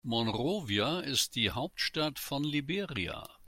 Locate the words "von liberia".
2.17-3.23